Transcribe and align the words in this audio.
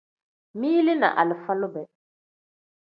Mili 0.53 0.95
ni 0.95 1.05
alifa 1.05 1.53
lube. 1.55 1.87